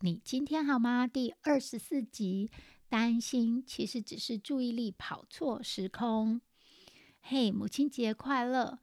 [0.00, 1.06] 你今天好吗？
[1.06, 2.50] 第二十四集，
[2.88, 6.40] 担心其实只是注意力跑错时空。
[7.22, 8.78] 嘿，母亲节快乐！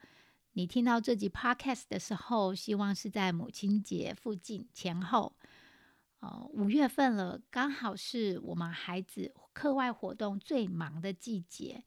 [0.53, 5.35] 你听到这集 Podcast 的时候，希望是在母亲节附近前后。
[6.21, 11.83] 哦，五月份了，刚好是我们孩子课外活动最忙的季节。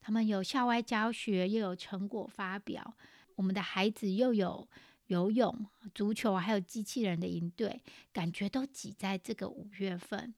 [0.00, 2.96] 他们有校外教学，又有成果发表。
[3.34, 4.68] 我们的孩子又有
[5.08, 10.32] 游泳、足球，还有机器人的营队，感觉都挤在这个五月份。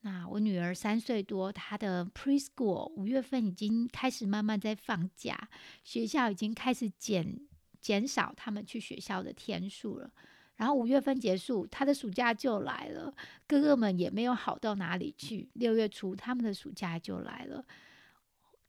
[0.00, 5.48] 那我女儿三岁多，她的 preschool 五月份已经开始慢慢在放假，
[5.84, 7.40] 学校已经开始减
[7.80, 10.10] 减少他们去学校的天数了。
[10.54, 13.14] 然后五月份结束，他的暑假就来了。
[13.46, 15.48] 哥哥们也没有好到哪里去。
[15.54, 17.64] 六月初，他们的暑假就来了。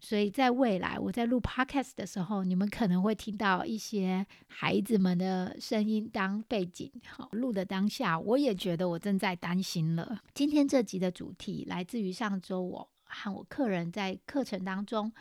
[0.01, 6.89] 所以在未来，我在录 podcast 的时候，你们可能会听到一些孩子们的声音当背景。
[7.05, 10.21] 好，录的当下，我也觉得我正在担心了。
[10.33, 15.11] 今天这集的主题来自于上周我和我客人在课程当中，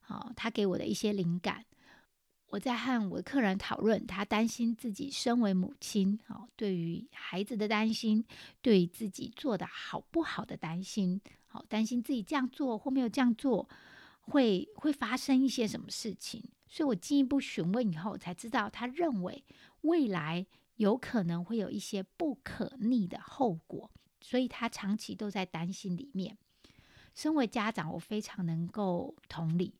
[0.00, 1.64] 好，他给我的一些灵感。
[2.48, 8.24] 我在和我的客人讨论，他担心自己身为母亲，好，对于孩子的担心，
[8.60, 13.68] 对于自己做的好不好的担心，好，担心自己这样做或没有这样做，
[14.26, 16.42] 会会发生一些什么事情。
[16.66, 19.44] 所以我进一步询问以后，才知道他认为
[19.82, 20.44] 未来
[20.76, 26.36] 有可能会有一些不可逆的后果，所以他长期都在担心里面。
[27.14, 29.72] 身为家长，我非常能够同理。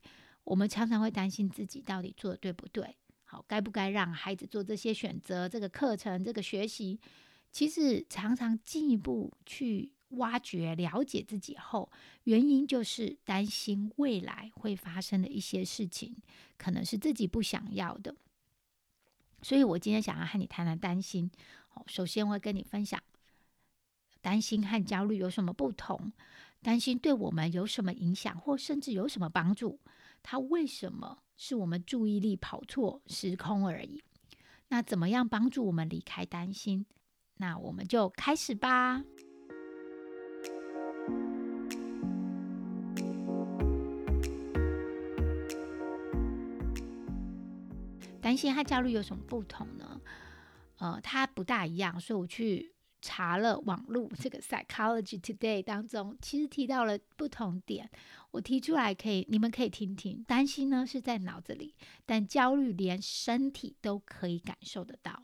[0.45, 5.48] 我们常常会担心自己到底做的对不对，好，该不该让孩子做这些选择？
[5.48, 7.01] 这个课程，这个学习，
[7.51, 11.91] 其实常常进一步去挖掘、了解自己后，
[12.25, 16.17] 原因就是担心未来会发生的一些事情，
[16.57, 18.14] 可能是自己不想要的。
[19.42, 21.30] 所以我今天想要和你谈谈担心。
[21.69, 23.03] 好，首先我会跟你分享，
[24.20, 26.13] 担心和焦虑有什么不同？
[26.63, 29.79] 担心对我们有什么影响，或甚至有什么帮助？
[30.23, 34.03] 它为什么是我们注意力跑错时空而已？
[34.69, 36.86] 那怎么样帮助我们离开担心？
[37.36, 39.05] 那我们就开始吧。
[48.24, 50.01] 担心和焦虑有什么不同呢？
[50.79, 52.73] 呃，它不大一样，所以我去。
[53.07, 57.90] 查了网络这个 Psychology Today 当中，其实提到了不同点，
[58.30, 60.24] 我提出来可以，你们可以听听。
[60.27, 61.74] 担心呢是在脑子里，
[62.07, 65.23] 但焦虑连身体都可以感受得到。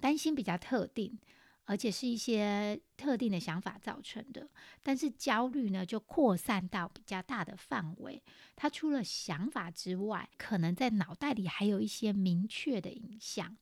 [0.00, 1.18] 担心比较特定，
[1.66, 4.48] 而且是一些特定的想法造成的，
[4.82, 8.22] 但是焦虑呢就扩散到比较大的范围。
[8.54, 13.56] 它除了想法之外，可能在脑袋里还有一些明确的影像。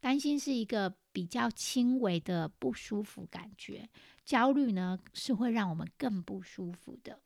[0.00, 3.88] 担心是一个比较轻微的不舒服感觉，
[4.24, 7.20] 焦虑呢是会让我们更不舒服的。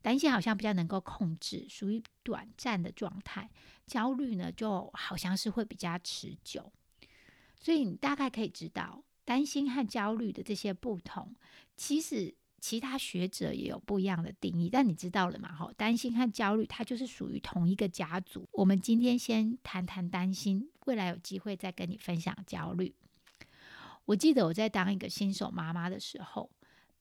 [0.00, 3.42] 担心好像比较能够控制，属于短暂的状态；
[3.86, 6.72] 焦虑呢就好像是会比较持久。
[7.60, 11.34] 所以你大概可以知道，担心和焦虑的这些不同，
[11.76, 12.34] 其实。
[12.60, 15.48] 其他学者也有不一样的定义，但你知道了嘛？
[15.54, 18.48] 哈，担心和焦虑，它就是属于同一个家族。
[18.50, 22.92] 我们今天先谈谈担心，未来有机会再跟你分享焦虑。
[24.06, 26.50] 我记得我在当一个新手妈妈的时候，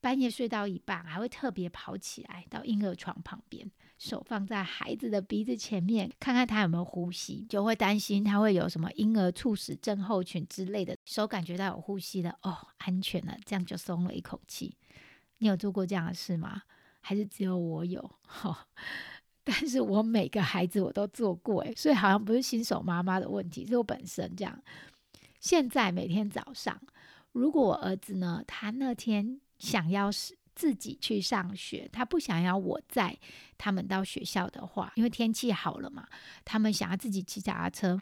[0.07, 10.95] 半夜睡到一半，还会特别跑起来到婴儿床旁边，手放在孩子的鼻子前面，看看他有没有呼吸，就会担心他会有什么婴儿猝死症候群之类的。
[11.03, 14.77] 手感觉到有呼吸了，哦，安全了，这样就松了一口气。
[15.39, 16.61] 你有做过这样的事吗？
[17.01, 17.99] 还是只有我有？
[18.21, 18.65] 哈，
[19.43, 24.57] 但是我每个孩子我都做过，诶，所以好像不是新手妈妈的问题，是我本身这样。
[25.41, 26.79] 现在每天早上，
[27.33, 33.17] 如果我儿子呢，他那天想要是自己去上学，他不想要我载
[33.57, 36.07] 他们到学校的话，因为天气好了嘛，
[36.43, 38.01] 他们想要自己骑脚踏车，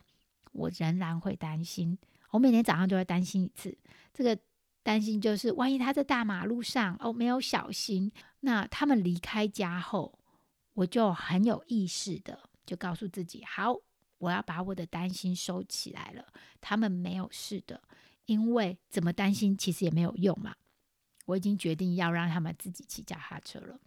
[0.51, 1.97] 我仍然会担心。
[2.31, 3.77] 我每天早上都会担心一次，
[4.13, 4.37] 这个。
[4.85, 8.11] 担心就是，万一他在大马路上哦没有小心，
[8.41, 10.19] 那他们离开家后，
[10.75, 13.75] 我就很有意识的就告诉自己，好，
[14.19, 16.31] 我要把我的担心收起来了。
[16.61, 17.81] 他们没有事的，
[18.27, 20.53] 因为怎么担心其实也没有用嘛。
[21.25, 23.79] 我已经决定要让他们自己骑脚踏车了。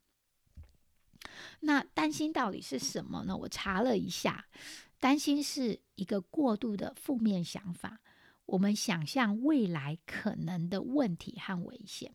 [1.60, 3.36] 那担心到底是什么呢？
[3.36, 4.46] 我查了一下，
[4.98, 8.00] 担心是一个过度的负面想法。
[8.46, 12.14] 我们想象未来可能的问题和危险。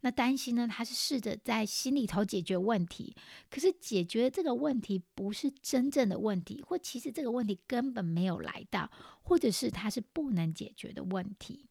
[0.00, 0.68] 那担心呢？
[0.68, 3.16] 他是试着在心里头解决问题，
[3.50, 8.90] 可是解决这个问题不是真正的问题，或其实这个问题根本没有来到，
[9.22, 11.68] 或者是它是不能解决的问题。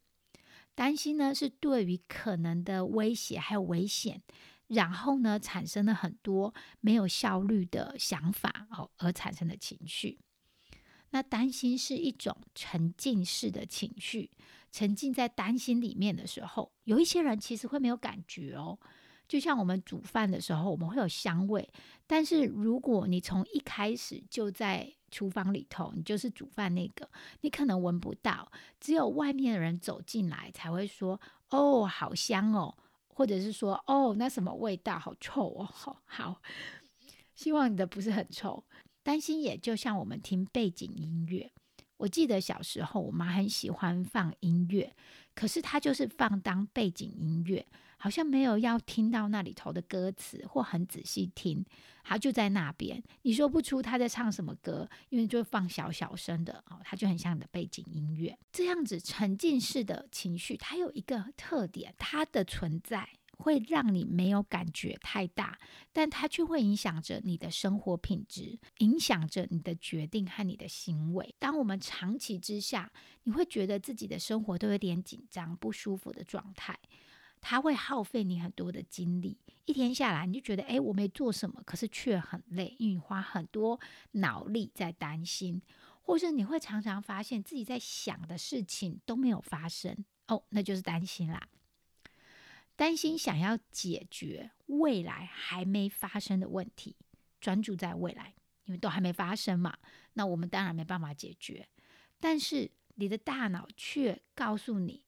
[0.76, 4.22] 担心呢，是对于可能的威胁还有危险，
[4.68, 10.20] 然后呢，产生了很多没有效率的想法哦，而产生的情绪。
[11.12, 14.30] 那担心是一种沉浸式的情绪，
[14.70, 18.78] 沉浸在担心里面的时候，有一些人其实会没有感觉哦。
[19.28, 21.68] 就像我们煮饭的时候，我们会有香味，
[22.06, 27.10] 但是如果你从一开始就在厨房里头，你就是煮饭那个，
[27.42, 31.20] 你可能闻不到，只有外面的人走进来才会说
[31.50, 32.76] ：“哦，好香哦！”
[33.08, 35.00] 或者是说：“哦，那什么味道？
[35.00, 35.66] 好臭哦！”
[36.06, 36.42] 好，
[37.34, 38.64] 希望你的不是很臭。
[39.04, 41.52] 担心也就像我们听背景音乐。
[41.98, 44.94] 我记得小时候，我妈很喜欢放音乐，
[45.34, 47.66] 可是她就是放当背景音乐，
[48.06, 51.66] 好像没有要听到那里头的歌词，或很仔细听。
[52.04, 58.38] 她就在那边，你说不出他在唱什么歌，因为就放小小声的哦，它就很像你的背景音乐。
[58.52, 63.10] 这样子沉浸式的情绪，它有一个特点，它的存在。
[63.38, 65.60] 会让你没有感觉太大，
[65.92, 71.36] 但它却会影响着你的生活品质，影响着你的决定和你的行为。
[71.38, 72.90] 当我们长期之下，
[73.24, 76.80] 你会觉得自己的生活都有点紧张、不舒服的状态，
[77.48, 79.38] 它会耗费你很多的精力。
[79.66, 83.80] 一天下来，你就觉得，哎，我没做什么，可是却很累，因为你花很多
[84.14, 85.62] 脑力在担心，
[86.02, 89.96] 或是你会常常发现自己在想的事情都没有发生，
[90.26, 91.48] 哦，那就是担心啦。
[92.76, 96.96] 担心想要解决未来还没发生的问题，
[97.40, 98.34] 专注在未来，
[98.64, 99.78] 因为都还没发生嘛。
[100.14, 101.68] 那我们当然没办法解决。
[102.20, 105.04] 但是你的大脑却告诉你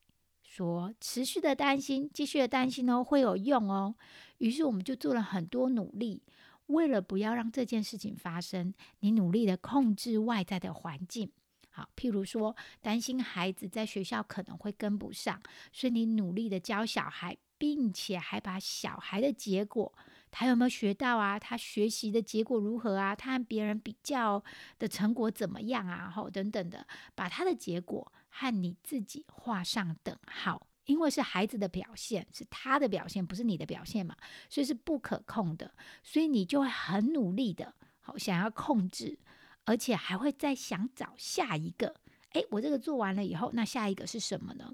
[0.58, 3.94] 说，持续的担心，继续的担心哦，会有用哦。
[4.40, 6.24] 于是我们就做了很多努力，
[6.68, 11.32] 为了不要让这件事情发生，你努力的控制外在的环境。
[11.70, 15.40] 好，譬如说，担心孩子在学校可能会跟不上，
[15.72, 17.38] 所以你努力的教小孩。
[17.60, 19.92] 并且还把小孩的结果，
[20.30, 21.40] 他有没有学到啊？
[21.40, 23.16] 他学习的结果如何啊？
[23.16, 24.44] 他和别人比较
[24.78, 26.08] 的成果怎么样啊？
[26.08, 34.16] 吼等等的，把他的结果和你自己画上等号，因为是孩子的表现，是他的表现，不是你的表现嘛，
[34.48, 35.74] 所以是不可控的，
[36.04, 39.18] 所以你就会很努力的，好想要控制，
[39.66, 41.96] 而且还会再想找下一个。
[42.34, 44.72] 诶，我这个做完了以后，那下一个是什么呢？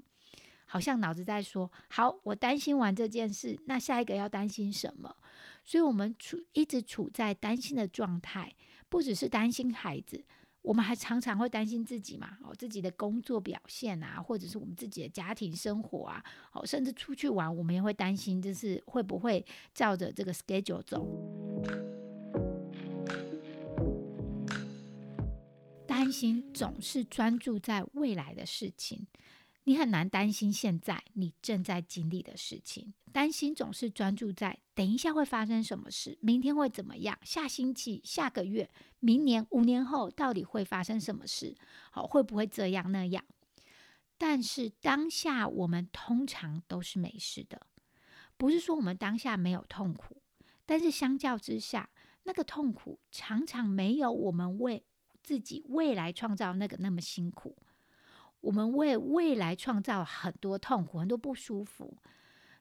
[0.66, 5.16] 好像脑子在说：“好，我担心完这件事，那下一个要担心什么？”
[5.64, 8.54] 所以，我们处一直处在担心的状态，
[8.90, 10.22] 不只是担心孩子，
[10.64, 19.44] 我们还常常会担心自己嘛，哦，自己的工作表现啊，或者是我们自己的家庭生活啊，哦，甚至出去玩，我们也会担心，就是会不会
[19.74, 21.06] 照着这个 schedule 走？
[25.86, 29.06] 担心总是专注在未来的事情。
[29.64, 38.68] 你很难担心现在你正在经历的事情，担心总是专注在等一下会发生什么事，明天会怎么样，下星期、下个月、
[39.00, 41.56] 明年、五年后到底会发生什么事？
[41.90, 43.24] 好，会不会这样那样？
[44.18, 47.66] 但是当下我们通常都是没事的，
[48.36, 50.22] 不是说我们当下没有痛苦，
[50.66, 51.88] 但是相较之下，
[52.24, 54.84] 那个痛苦常常没有我们为
[55.22, 57.56] 自己未来创造那个那么辛苦。
[58.44, 61.96] 我们为未来创造很多痛苦，很多不舒服。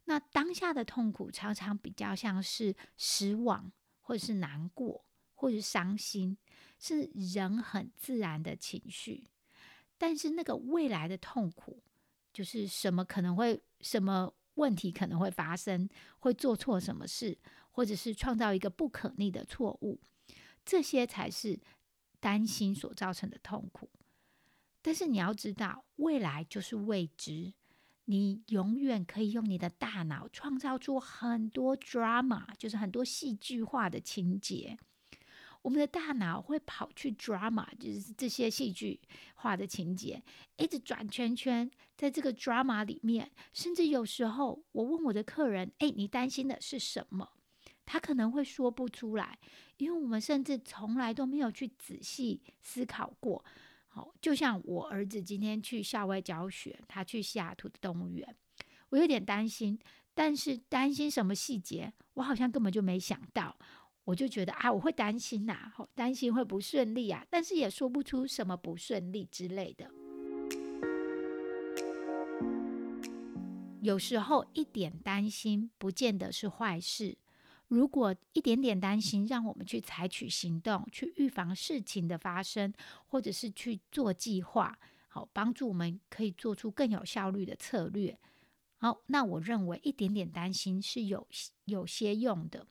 [0.05, 6.37] 那当下的痛苦常常比较像是失望，或者是难过，或者是伤心，
[6.79, 9.27] 是人很自然的情绪。
[9.97, 11.83] 但是那个未来的痛苦，
[12.31, 17.37] 就是什么可能会什么问题可能会发生，会做错什么事，
[17.71, 19.99] 或者是创造一个不可逆的错误，
[20.63, 21.59] 这些才是
[22.21, 23.89] 担心所造成的痛苦。
[24.83, 27.53] 但是你要知道，未来就是未知。
[28.05, 34.77] 你永远可以用你的大脑创造出很多 drama，就是很多戏剧化的情节。
[35.61, 38.99] 我们的大脑会跑去 drama，就是这些戏剧
[39.35, 40.21] 化的情节，
[40.57, 43.31] 一直转圈圈在这个 drama 里面。
[43.53, 47.29] 甚至有时候，我问我的客人：“哎，你担心的是什么？”
[47.85, 49.39] 他可能会说不出来，
[49.77, 53.45] 因为我们甚至从来都没有去仔细思考过。
[53.95, 58.35] 好，就像我儿子今天去校外教学，他去西雅图的动物园，
[58.89, 59.77] 我有点担心，
[60.15, 63.55] 但是担心什么细节，我好像根本就没想到。
[64.05, 69.87] 我就觉得啊，我会担心呐，担心会不顺利啊，但是也说不出什么不顺利之类的。
[73.81, 77.19] 有时候一点担心不见得是坏事。
[77.73, 82.71] 如果一点点担心让我们去采取行动，去预防事情的发生，
[83.07, 84.77] 或者是去做计划，
[85.07, 88.19] 好帮助我们可以做出更有效率的策略。
[88.77, 91.27] 好，那我认为一点点担心是有
[91.65, 92.67] 有些用的。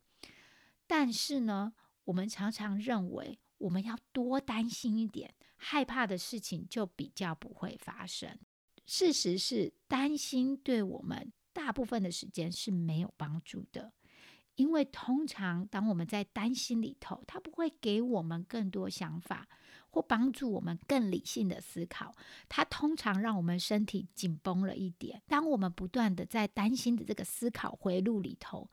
[0.86, 1.72] 但是呢，
[2.04, 8.38] 我们常常认为我们要多担心一点，害怕的事情就比较不会发生。
[8.84, 13.92] 事实是，担心对我们大部分的时间是没有帮助的，
[14.56, 19.48] 因为通常当我们在担心里头，它不会给我们更多想法，
[19.88, 22.14] 或帮助我们更理性的思考。
[22.48, 25.22] 它通常让我们身体紧绷了一点。
[25.26, 28.70] 当我们不断的在担心的这个思考回路里头，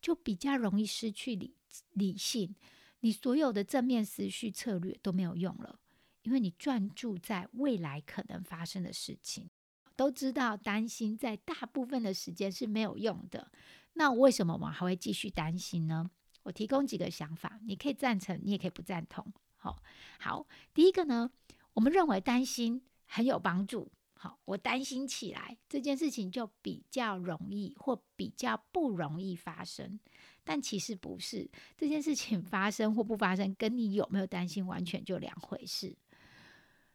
[0.00, 1.54] 就比较容易失去理
[1.92, 2.54] 理性，
[3.00, 5.78] 你所有的正面思绪策略都没有用了。
[6.22, 9.50] 因为你专注在未来可能发生的事情，
[9.96, 13.50] 都知道担心在大部分的时间是没有用的。
[13.94, 16.10] 那为什么我们还会继续担心呢？
[16.44, 19.32] 我提供几个想法，你可以赞成，你也可以不赞同。
[19.56, 19.80] 好，
[20.18, 21.30] 好，第一个呢，
[21.74, 23.92] 我们认为担心很有帮助。
[24.14, 29.98] 好，我担心起来这件事情就比较容易或比较不容易发生，
[30.44, 31.50] 但其实不是。
[31.76, 35.96] 这件事情发生或不发生，跟你有没有担心完全就两回事。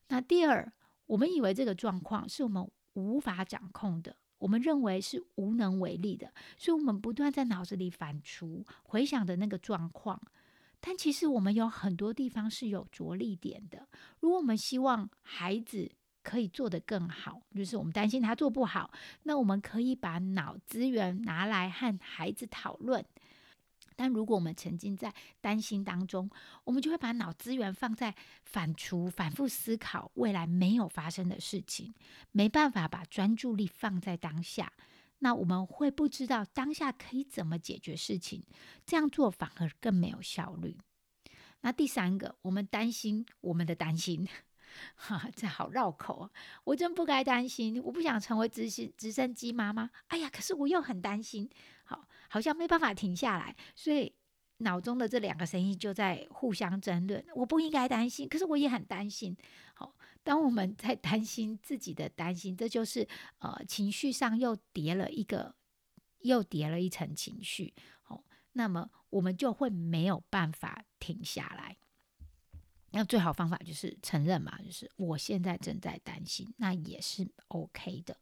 [0.08, 0.72] 那第二，
[1.06, 10.22] 我们以为这个状况是我们无法掌控的，我们认为是无能为力的，所以我们不断在脑子里反刍、回想的那个状况。
[10.80, 13.88] 但其实我们有很多地方是有着力点的。
[14.20, 15.92] 如果我们希望孩子
[16.22, 18.92] 可以做得更好，就是我们担心他做不好，
[19.24, 23.04] 那我们可以把脑资源拿来和孩子讨论。
[23.98, 26.30] 但如果我们沉浸在担心当中，
[26.64, 31.94] 我们就会把脑资源放在反刍、反复思考未来没有发生的事情，
[32.32, 34.72] 没办法把专注力放在当下。
[35.20, 38.46] 那我们会不知道当下可以怎么解决事情，
[38.86, 40.78] 这样做反而更没有效率。
[41.62, 44.28] 那第三个，我们担心我们的担心。
[44.96, 46.30] 哈，这好绕口啊！
[46.66, 49.90] 我真不该担心，我不想成为直升直升机妈妈。
[50.08, 51.50] 哎呀，可是我又很担心，
[51.86, 54.14] 好，好像没办法停下来，所以
[54.58, 57.24] 脑中的这两个声音就在互相争论。
[57.36, 59.38] 我不应该担心，可是我也很担心。
[59.74, 63.08] 好，当我们在担心自己的担心，这就是
[63.40, 65.56] 呃情绪上又叠了一个，
[66.22, 67.74] 又叠了一层情绪。
[68.02, 71.78] 好，那么我们就会没有办法停下来。
[72.92, 78.18] 那最好方法就是承认嘛，就是我现在正在担心，那也是 OK 的。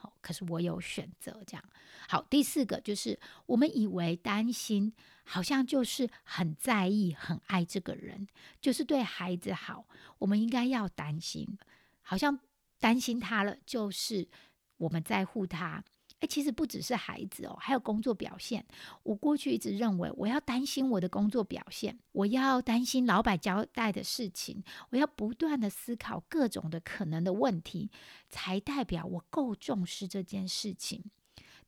[0.00, 1.64] 好，可是我有选择这样。
[2.08, 4.92] 好，第四个就是我们以为担心
[5.24, 8.28] 好像就是很在意、很爱这个人，
[8.60, 9.88] 就是对孩子好，
[10.18, 11.58] 我们应该要担心，
[12.00, 12.38] 好像
[12.78, 14.28] 担心他了，就是
[14.76, 15.84] 我们在乎他。
[16.20, 18.66] 哎，其实不只是孩子哦，还有工作表现。
[19.04, 27.90] 我过去一直认为，我要担心我的工作表现，我要担心老板交代的事情，我要不断的思考各种的可能的问题，
[28.28, 31.04] 才代表我够重视这件事情。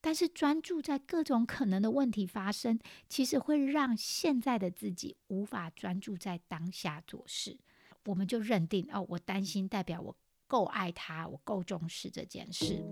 [0.00, 7.58] 但是专注在各种可能的问题发生，其实会让现在的自己无法专注在当下做事。
[8.06, 10.16] 我们就认定哦，我担心代表我
[10.46, 12.82] 够爱他，我够重视这件事。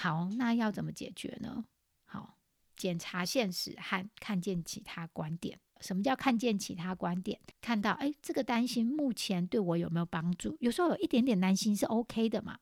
[0.00, 1.62] 好，那要怎么解决呢？
[2.06, 2.38] 好，
[2.74, 5.60] 检查现实和看见其他观点。
[5.82, 7.38] 什么叫看见其他观点？
[7.60, 10.56] 看到，哎，这个担心目前对我有没有帮助？
[10.60, 12.58] 有时候有一点点担心是 OK 的嘛，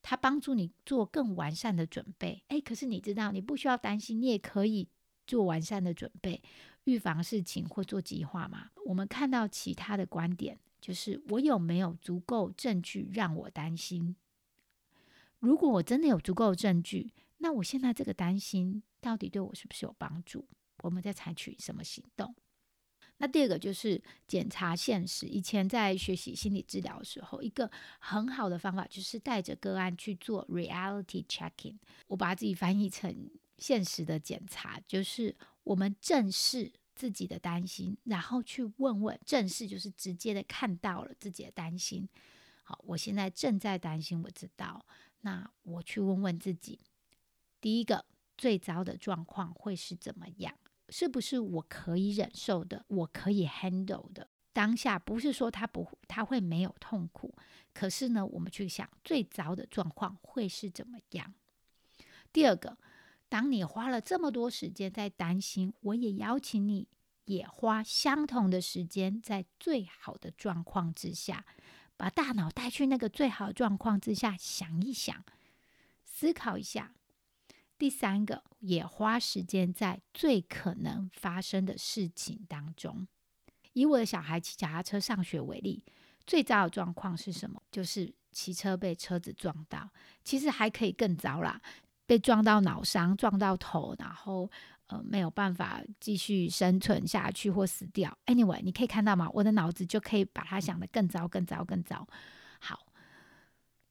[0.00, 2.44] 它帮助你做更完善的准备。
[2.46, 4.88] 哎，可是你知道，你不需要担心，你也可以
[5.26, 6.40] 做完善的准备，
[6.84, 8.70] 预防事情或做计划嘛。
[8.86, 14.14] 我们看到其他的观点，就是我有没有足够证据让我担心？
[15.40, 20.48] 如果我真的有足够的证据，那我现在这个担心到底对我是不是有帮助？
[20.82, 22.34] 我们在采取什么行动？
[23.20, 25.26] 那第二个就是检查现实。
[25.26, 27.68] 以前在学习心理治疗的时候，一个
[27.98, 31.76] 很好的方法就是带着个案去做 reality checking。
[32.06, 42.08] 我把自己翻译成现实的检查，就是我们正视自己的担心，然后去问问，正视就是直接的看到了自己的担心。
[42.62, 44.86] 好，我现在正在担心，我知道。
[45.28, 46.80] 那我去问问自己，
[47.60, 48.06] 第一个
[48.38, 50.54] 最糟的状况会是怎么样？
[50.88, 54.30] 是不是我可以忍受的，我可以 handle 的？
[54.54, 57.34] 当下不是说他不他会没有痛苦，
[57.74, 61.34] 可是呢，我们去想最糟的状况会是怎么样？
[62.32, 62.78] 第二个，
[63.28, 66.88] 当你花了这么多时间在担心，我也邀请你
[67.26, 71.44] 也花相同的时间在最好的状况之下，
[71.98, 75.22] 把大脑带去那个最好的状况之下想一想，
[76.04, 76.94] 思考一下。
[77.76, 83.06] 第三个，也花时间在最可能发生的事情当中。
[83.72, 85.84] 以我的小孩骑脚踏车上学为例，
[86.26, 87.62] 最糟的状况是什么？
[87.70, 89.90] 就是骑车被车子撞到。
[90.24, 91.60] 其实还可以更糟啦，
[92.06, 94.50] 被撞到脑伤，撞到头，然后
[94.88, 98.18] 呃没有办法继续生存下去或死掉。
[98.26, 99.30] Anyway，你可以看到吗？
[99.32, 102.06] 我的脑子就可以把它想得更糟、更糟、更糟。
[102.58, 102.92] 好，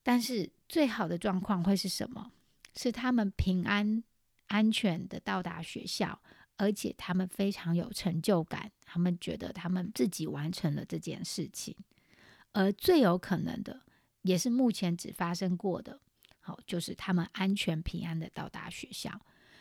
[0.03, 2.31] 但是最好的状况会是什么？
[2.75, 4.03] 是他们平安、
[4.47, 6.21] 安全的到达学校，
[6.57, 11.75] 而且他们非常有成就感，他们觉得他们自己完成了这件事情。
[12.53, 13.81] 而最有可能的，
[14.21, 15.99] 也是目前只发生过的，
[16.39, 19.19] 好，就是他们安全平安的到达学校。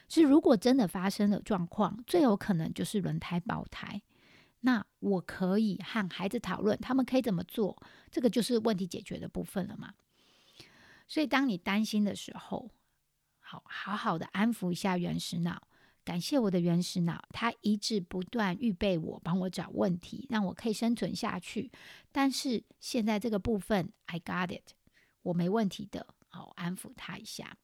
[0.09, 4.03] 是如果真的发生了状况，最有可能就是轮胎爆胎。
[4.61, 9.95] 那我可以和孩子讨论，他们可以怎么做，这个就是问题解决的部分了嘛。
[11.07, 12.71] 所以当你担心的时候，
[13.39, 15.69] 好好好的安抚一下原始脑，
[16.05, 21.71] 感谢我的原始脑，它一直不断预备我，帮我找问题，让我可以生存下去。
[22.11, 24.73] 但是现在这个部分，I got it，
[25.23, 26.09] 我没问题的。
[26.29, 27.57] 好，安抚他一下。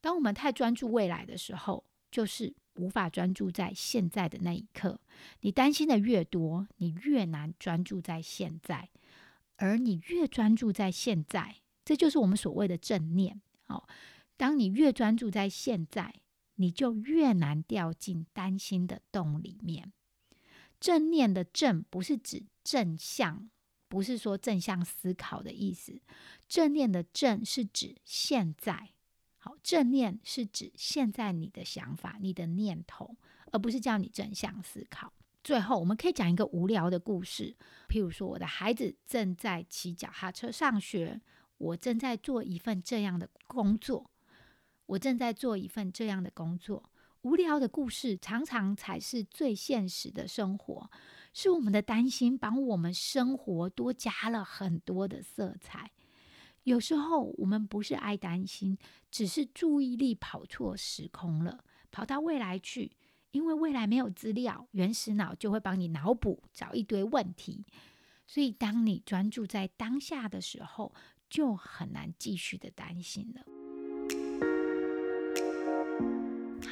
[0.00, 5.00] 当我们太专注未来的时候，就是无法专注在现在的那一刻。
[5.40, 8.88] 你担心的越多，你越难专注在现在。
[9.56, 13.40] 而你越专注在现在，这就是我们所谓的正念。
[13.66, 13.82] 哦。
[14.36, 16.14] 当你越专注在现在，
[16.54, 19.92] 你就越难掉进担心的洞里面。
[20.78, 23.50] 正念的正不是指正向，
[23.88, 26.00] 不是说正向思考的意思。
[26.46, 28.90] 正念的正是指现在。
[29.62, 33.16] 正念是指现在你的想法、你的念头，
[33.52, 35.12] 而不是叫你正向思考。
[35.44, 37.56] 最后，我们可以讲一个无聊的故事，
[37.88, 41.20] 譬如说，我的孩子正在骑脚踏车上学，
[41.56, 44.10] 我正在做一份这样的工作。
[44.86, 46.90] 我正在做一份这样的工作，
[47.22, 50.90] 无聊的故事常常才是最现实的生活，
[51.34, 55.90] 是我们的担心帮我们生活多加了很多的色彩。
[56.68, 58.76] 有时候我们不是爱担心，
[59.10, 62.92] 只是注意力跑错时空了，跑到未来去，
[63.30, 67.64] 因为未来没有资料，原始脑就会帮你脑补找一堆问题。
[68.26, 70.94] 所以当你专注在当下的时候，
[71.30, 73.40] 就很难继续的担心了。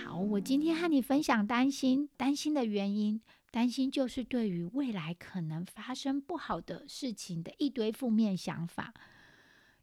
[0.05, 3.19] 好我今天和你分享担心，担心的原因，
[3.51, 8.93] 担心就是对于未来可能发生不好的事情的一堆负面想法。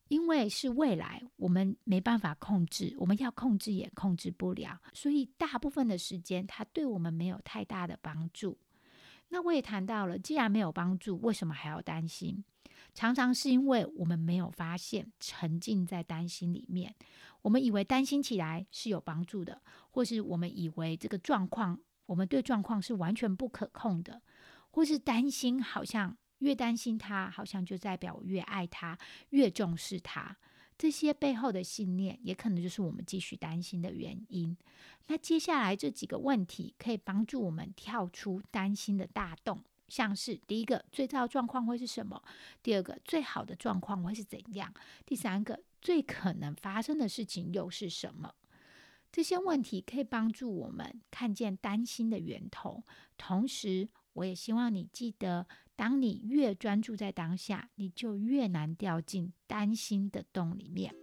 [0.08, 8.58] 因为是未来，我们没办法控制，我们要控制也控制不了，所以大部分的时间，它对我们没有太大的帮助。
[9.30, 12.44] 那我也谈到了，既然没有帮助，为什么还要担心？
[12.94, 16.94] 常常是因为我们没有发现，沉浸在担心里面。
[17.42, 24.22] 我们以为担心起来是有帮助的，或是我们以为这个状况，我们对状况是完全不可控的，
[24.70, 28.98] 或是担心好像越担心他，好像就代表我越爱他，
[29.30, 30.38] 越重视他。
[30.78, 34.56] 这些背后的信念，也可能就是我们继续担心的原因。
[35.08, 39.64] 那接下来这几个问题，可以帮助我们跳出担心的大洞。
[39.88, 42.22] 像是第一个最糟状况会是什么？
[42.64, 44.74] 第二个最好的状况会是怎样？
[45.06, 48.34] 第三个最可能发生的事情又是什么？
[49.12, 52.84] 这些问题可以帮助我们看见担心的源头。
[53.16, 55.46] 同时，我也希望你记得，
[55.76, 60.94] 当你越专注在当下，你就越难掉进担心的洞里面。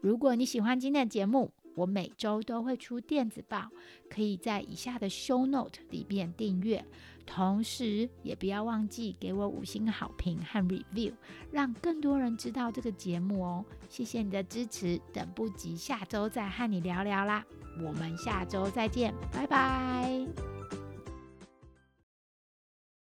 [0.00, 3.70] 如果你喜欢今天的节目，我每周都会出电子报，
[4.10, 6.84] 可以在以下的 show note 里面订阅。
[7.24, 11.14] 同时，也不要忘记给我五星好评和 review，
[11.52, 13.64] 让更多人知道这个节目哦。
[13.88, 17.44] 谢谢你的支持，等不及下周再和你聊聊啦。
[17.80, 20.51] 我们下周再见，拜拜。